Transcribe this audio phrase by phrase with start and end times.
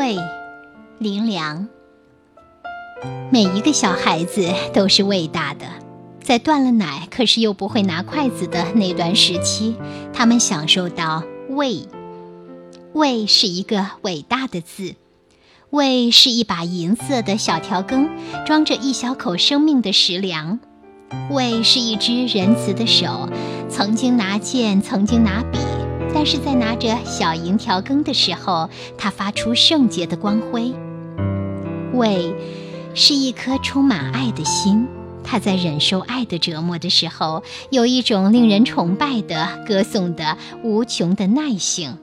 [0.00, 0.16] 喂，
[0.98, 1.68] 林良。
[3.30, 5.66] 每一个小孩子都是喂大的，
[6.22, 9.76] 在断了奶可是又不会拿筷子的那段时期，
[10.14, 11.86] 他们享受到喂。
[12.94, 14.94] 喂是一个伟大的字，
[15.68, 18.08] 喂是一把银色的小调羹，
[18.46, 20.60] 装着一小口生命的食粮。
[21.30, 23.28] 喂是一只仁慈的手，
[23.68, 25.58] 曾经拿剑，曾经拿笔。
[26.12, 28.68] 但是在拿着小银条羹的时候，
[28.98, 30.72] 它发出圣洁的光辉。
[31.94, 32.34] 胃
[32.94, 34.86] 是一颗充满爱的心，
[35.24, 41.96] 它在忍受爱的折磨的时候，有一种令人崇拜的歌颂的无穷的耐性。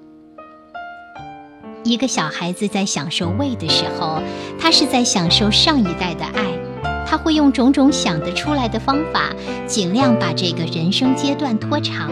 [1.84, 4.22] 一个小孩子在享受胃的时候，
[4.59, 6.44] 他是在享受上一代的爱，
[7.05, 9.34] 他会用种种想得出来的方法，
[9.66, 12.12] 尽量把这个人生阶段拖长。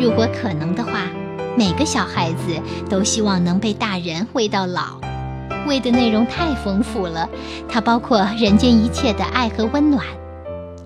[0.00, 1.08] 如果可能的话，
[1.56, 5.00] 每个小孩子都希望能被大人喂到老。
[5.66, 7.28] 喂的内容太丰富了，
[7.68, 10.04] 它包括人间一切的爱和温暖。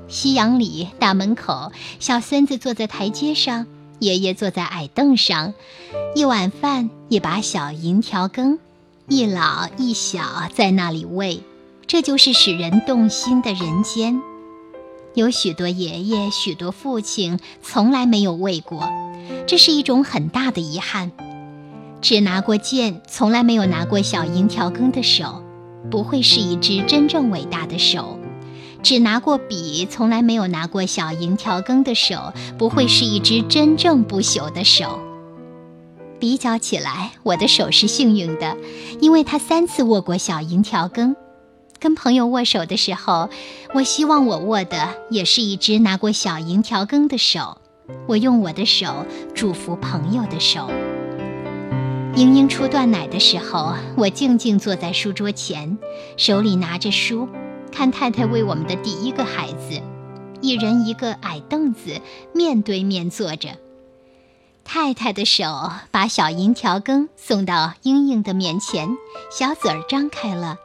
[0.07, 3.67] 夕阳里，大门口，小孙子坐在台阶上，
[3.99, 5.55] 爷爷坐在矮凳上，
[6.15, 8.59] 一碗饭，一把小银条羹，
[9.09, 10.21] 一老一小
[10.55, 11.43] 在那里喂，
[11.87, 14.21] 这就是使人动心的人间。
[15.15, 18.89] 有许多爷爷，许多父亲，从来没有喂过，
[19.47, 21.11] 这是一种很大的遗憾。
[22.01, 25.43] 只拿过剑，从来没有拿过小银条羹的手，
[25.91, 28.19] 不会是一只真正伟大的手；
[28.83, 35.01] 只拿过笔，从来没有拿过小银条羹的手，不会是一只真正不朽的手。
[36.21, 38.57] 比较起来，我的手是幸运的，
[39.01, 41.17] 因为他三次握过小银条羹。
[41.81, 43.31] 跟朋友握手的时候，
[43.75, 47.59] 我希望我握的也是一只拿过小银条羹的手。
[48.07, 50.69] 我用我的手祝福朋友的手。
[52.15, 55.79] 英英初断奶的时候，我静静坐在书桌前，
[56.17, 57.29] 手里拿着书，
[57.71, 59.81] 看太太为我们的第一个孩子，
[60.41, 62.01] 一人一个矮凳子，
[62.35, 63.51] 面对面坐着。
[64.65, 68.89] 太太的手把小银条羹送到英英的面前，
[69.31, 70.57] 小嘴儿张开了。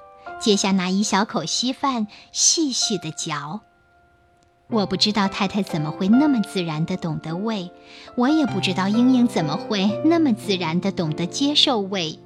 [0.43, 3.61] 接下那一小口稀饭，细细的嚼。
[4.67, 7.71] 我不知道太太怎么会那么自然的懂得喂，
[8.17, 12.19] 我也不知道英英怎么会那么自然的懂得接受喂。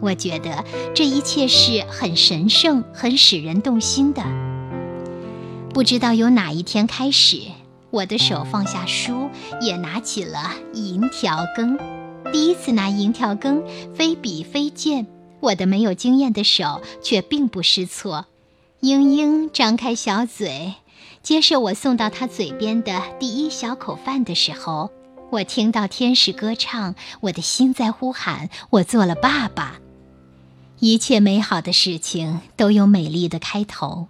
[0.00, 4.24] 我觉得这一切是很神圣、很使人动心的。
[5.72, 7.42] 不知道由哪一天开始，
[7.90, 9.30] 我的手放下书，
[9.60, 11.78] 也拿起了银条羹。
[12.32, 13.62] 第一次拿银条羹，
[13.94, 15.06] 非笔非剑。
[15.42, 18.26] 我的没有经验的手却并不失措。
[18.80, 20.74] 英英张开小嘴，
[21.22, 24.90] 接受我送到她嘴边的第一小口饭的时候，
[25.30, 29.78] 我听到天使歌唱，我的心在呼喊：我做了爸爸。
[30.78, 34.08] 一切美好的事情都有美丽的开头，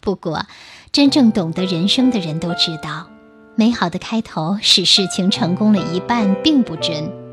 [0.00, 0.46] 不过，
[0.92, 3.08] 真正懂得人生的人都知道，
[3.56, 7.23] 美好的开头使事情成功了一半，并不真。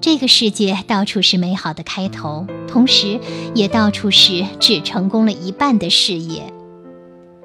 [0.00, 3.20] 这个世界到处是美好的开头，同时
[3.54, 6.52] 也到处是只成功了一半的事业。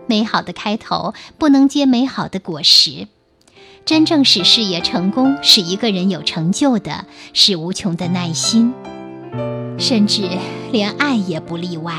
[0.05, 3.07] 美好的开头不能结美好的果实。
[3.85, 8.73] 真正使事业成功、使一个人有成就的，是无穷的耐心，
[9.77, 10.29] 甚至
[10.71, 11.95] 连爱也不例外。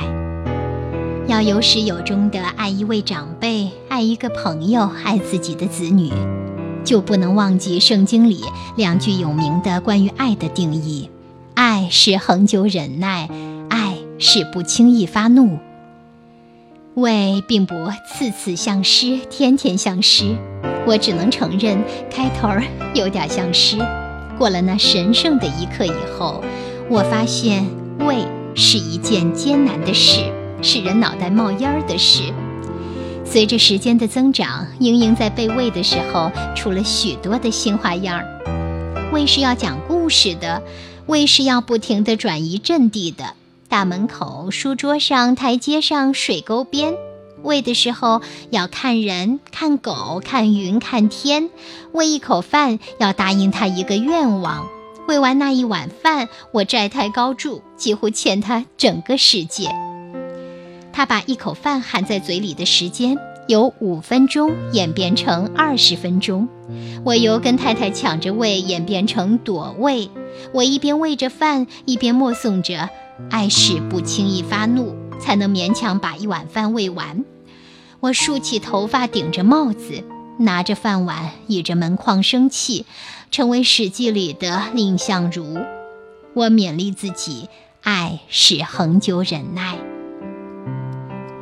[1.27, 6.11] 要有始有终地爱一位长辈，爱一个朋友，爱自己的子女。
[6.85, 8.43] 就不能忘记圣经里
[8.77, 11.09] 两句有名的关于爱的定义：
[11.55, 13.29] 爱是恒久忍耐，
[13.71, 15.59] 爱是不轻易发怒。
[16.95, 17.75] 胃，并不
[18.07, 20.37] 次次像诗，天天像诗。
[20.87, 22.63] 我只能承认开头儿
[22.95, 23.79] 有点像诗。
[24.39, 26.45] 过了那神圣的一刻以后，
[26.91, 27.65] 我发现
[28.01, 30.21] 胃是一件艰难的事，
[30.61, 32.25] 使人脑袋冒烟儿的事。
[33.25, 39.11] 随着时间的增长，英英在被喂的时候出了许多的新花样儿。
[39.13, 40.63] 喂是要讲故事的，
[41.07, 43.35] 喂是要不停地转移阵地的。
[43.69, 46.95] 大门口、书桌上、台阶上、水沟边，
[47.43, 51.51] 喂的时候要看人、看狗、看云、看天。
[51.93, 54.69] 喂一口饭要答应他一个愿望。
[55.09, 59.69] 喂完那一碗饭，我债台高筑，几乎欠他整个世界。
[60.97, 63.19] 他把一口饭含在嘴里的时间
[63.49, 66.49] 由五分钟演变成二十分钟，
[67.05, 70.09] 我由跟太太抢着喂演变成躲喂。
[70.53, 72.89] 我一边喂着饭，一边默诵着
[73.29, 77.25] “爱是不轻易发怒”，才能勉强把一碗饭喂完。
[77.99, 80.05] 我竖起头发，顶着帽子，
[80.39, 82.87] 拿着饭碗，倚着门框生气，
[83.33, 85.59] 成为《史记》里的蔺相如。
[86.35, 87.49] 我勉励自己。
[87.83, 89.94] 爱是恒久忍耐。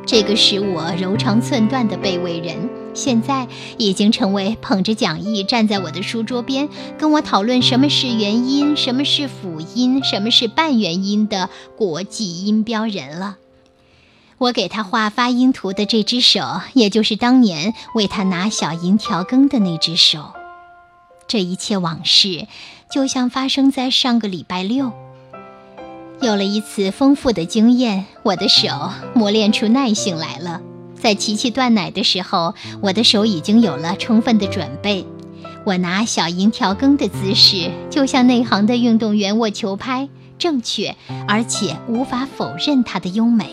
[0.05, 3.47] 这个使我柔肠寸断的卑微人，现在
[3.77, 6.67] 已经成为捧着讲义站在我的书桌边，
[6.97, 13.37] 跟我讨论什么是元音、什么是辅音、什么是半元音的国际音标人了。
[14.39, 16.41] 我给他画发音图的这只手，
[16.73, 20.33] 也就是当年为他拿小银调羹的那只手。
[21.27, 22.47] 这一切往事，
[22.91, 24.91] 就像发生在上个礼拜六。
[26.21, 28.67] 有了一次丰富的经验，我的手
[29.13, 30.61] 磨练出耐性来了。
[30.95, 35.05] 在琪琪断奶的时候，我的手已经有了充分的准备。
[35.65, 40.07] 我拿小银调羹的姿势，就像内行的运动员握球拍，
[40.37, 40.95] 正确，
[41.27, 43.49] 而且无法否认它的优美。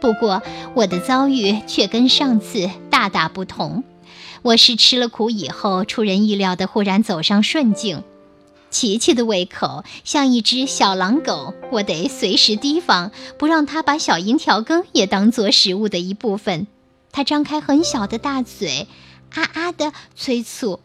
[0.00, 0.42] 不过，
[0.74, 3.84] 我的遭遇却跟上次大大不同。
[4.42, 8.02] 我是吃了苦以后，出人意料的忽然走上顺境。
[8.70, 16.66] 琪琪的胃口像一只小狼狗，我得随时提防，不让它把小银条羹也当做食物的一部分。
[17.12, 18.86] 它张开很小的大嘴，
[19.34, 20.80] 啊啊的催促。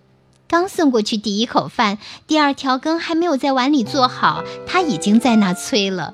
[0.47, 6.13] 刚送过去第一口饭，第二条羹还没有在碗里做好，它已经在那催了。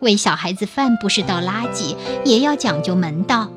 [0.00, 3.50] 喂小孩子饭不是倒垃圾，也要讲究门道。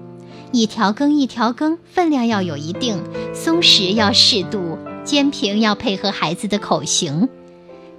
[0.52, 3.04] 一条羹一条羹，分量要有一定，
[3.34, 4.78] 松弛要适度。
[5.08, 7.30] 煎平要配合孩子的口型，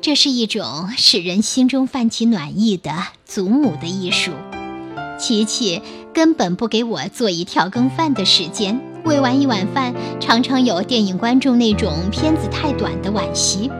[0.02, 2.93] 这是一种使人心中泛起暖意的
[3.25, 4.32] 祖母的艺术。
[5.19, 5.81] 琪琪
[6.12, 13.70] 根本不给我做一跳羹饭的时间，喂完一碗饭，常常有电影观众那种片子太短的惋惜。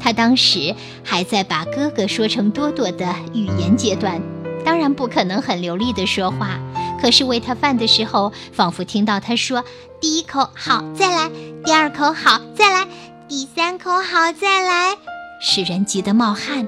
[0.00, 0.74] 他当时
[1.04, 4.20] 还在把哥哥说成多多的语言阶段，
[4.64, 6.58] 当然不可能很流利的说话。
[7.04, 9.62] 可是喂他饭的时候，仿佛听到他说
[10.00, 11.30] ：“第一口好，再来；
[11.62, 12.88] 第二口好，再来；
[13.28, 14.96] 第三口好，再来。”
[15.38, 16.66] 使人急得冒汗。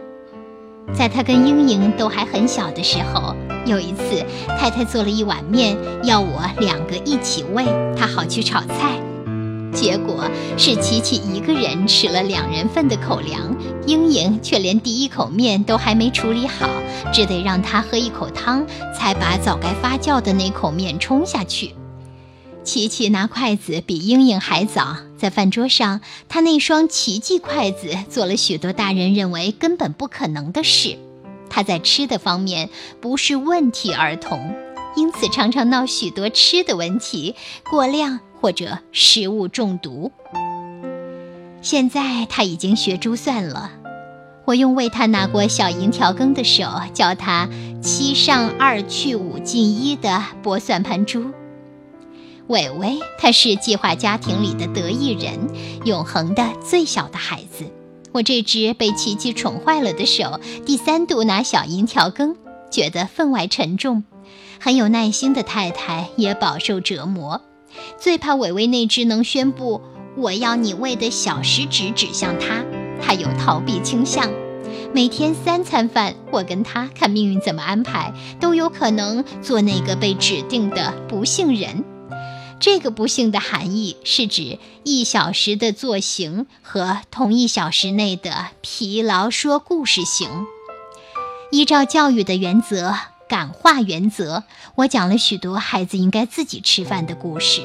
[0.94, 3.34] 在他跟英英都还很小的时候，
[3.64, 4.22] 有一次
[4.60, 5.74] 太太做了一碗面，
[6.04, 7.64] 要我两个一起喂
[7.98, 9.00] 他，好去炒菜。
[9.72, 10.24] 结果
[10.58, 13.56] 是琪琪一个人吃了两人份的口粮，
[13.86, 16.68] 英英却连第一口面都还没处理好，
[17.12, 21.74] 只得让他喝一口汤，才把早该发酵的那口面冲下去。
[22.64, 30.98] 琪琪拿筷子比英英还早，在饭桌上，他那双奇迹筷子做了许多大人认为根本不可能的事。
[31.48, 32.68] 他在吃的方面
[33.00, 34.52] 不是问题儿童，
[34.96, 37.34] 因此常常闹许多吃的问题，
[37.70, 38.20] 过量。
[38.38, 40.12] 或者食物中毒。
[41.68, 43.72] 现在他已经学珠算了，
[44.44, 46.62] 我用为他拿过小银调羹的手
[46.94, 47.48] 教他
[47.82, 51.32] 七上二去五进一的拨算盘珠。
[52.46, 55.40] 伟伟他是计划家庭里的得意人，
[55.84, 57.64] 永恒的最小的孩子。
[58.12, 62.36] 我这只被琪琪宠坏了的手，第三度拿小银调羹，
[62.70, 64.04] 觉得分外沉重。
[64.60, 67.42] 很有耐心的太太也饱受折磨。
[67.98, 69.82] 最怕伟伟那只能宣布
[70.16, 72.64] 我要你喂的小食指指向他，
[73.02, 74.30] 他有逃避倾向。
[74.94, 81.84] 每天三餐饭，我跟他看命运怎么安排，都有可能做那个被指定的不幸人。
[82.58, 90.28] 这个不幸的含义是指一小时的坐行和同一小时内的疲劳说故事型。
[91.50, 92.94] 依照教育的原则。
[93.28, 94.44] 感化原则，
[94.76, 97.60] 我讲了许多孩子应该自己吃饭的故事。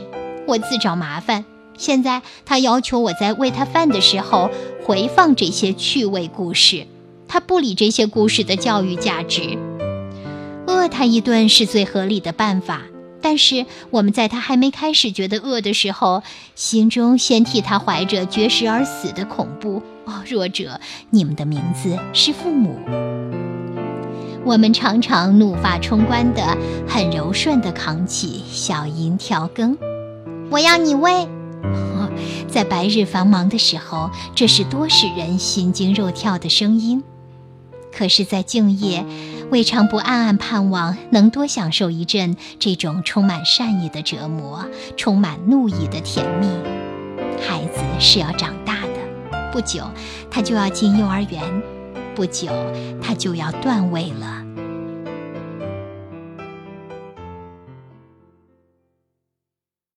[0.48, 1.46] 我自找麻烦。
[1.78, 4.50] 现在他要求我在喂他饭的时候
[4.86, 6.86] 回放这些趣味故事。
[7.28, 9.58] 他不理这些故事的教育价值，
[10.68, 12.82] 饿他一顿是最合理的办法。
[13.22, 16.24] 但是我们在他还没开始觉得饿的时候，
[16.56, 19.82] 心中先替他怀着绝食而死的恐怖。
[20.06, 22.76] 哦，弱者，你们的名字是父母。
[24.44, 29.78] 我们常常怒发冲冠的、很柔顺的扛起小银条羹，
[30.50, 31.30] 我要你喂。
[32.52, 37.02] 在白日繁忙的时候，这是多使人心惊肉跳的声音；
[37.98, 39.06] 可是，在静夜，
[39.52, 44.66] 未尝不暗暗盼望能多享受一阵这种充满善意的折磨、
[44.98, 46.48] 充满怒意的甜蜜。
[47.42, 49.90] 孩子是要长大的，不久
[50.30, 51.42] 他就要进幼儿园。
[52.14, 52.52] 不久，
[53.02, 54.51] 他就要断位了。